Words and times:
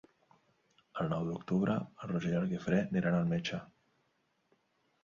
El 1.03 1.11
nou 1.11 1.27
d'octubre 1.27 1.75
en 1.85 2.11
Roger 2.15 2.33
i 2.35 2.41
en 2.41 2.49
Guifré 2.55 2.81
aniran 2.89 3.21
al 3.21 3.31
metge. 3.37 3.63